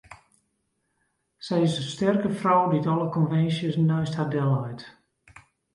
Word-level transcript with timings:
Sy 1.45 1.57
is 1.67 1.75
in 1.81 1.87
sterke 1.93 2.29
frou 2.39 2.61
dy't 2.71 2.89
alle 2.93 3.07
konvinsjes 3.15 3.75
neist 3.87 4.15
har 4.17 4.29
delleit. 4.33 4.81